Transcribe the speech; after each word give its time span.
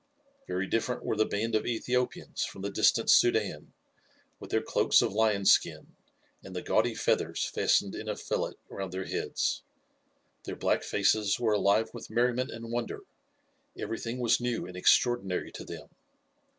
Very 0.47 0.65
different 0.65 1.03
were 1.05 1.15
the 1.15 1.27
band 1.27 1.53
of 1.53 1.67
Ethiopians 1.67 2.43
from 2.43 2.63
the 2.63 2.71
distant 2.71 3.07
Soudan, 3.07 3.71
with 4.39 4.49
their 4.49 4.63
cloaks 4.63 5.03
of 5.03 5.13
lion 5.13 5.45
skin, 5.45 5.93
and 6.43 6.55
the 6.55 6.63
gaudy 6.63 6.95
feathers 6.95 7.45
fastened 7.45 7.93
in 7.93 8.09
a 8.09 8.15
fillet 8.15 8.53
round 8.67 8.93
their 8.93 9.05
heads. 9.05 9.61
Their 10.45 10.55
black 10.55 10.81
faces 10.81 11.39
were 11.39 11.53
alive 11.53 11.91
with 11.93 12.09
merriment 12.09 12.49
and 12.49 12.71
wonder 12.71 13.01
everything 13.77 14.17
was 14.17 14.41
new 14.41 14.65
and 14.65 14.75
extraordinary 14.75 15.51
to 15.51 15.63
them. 15.63 15.89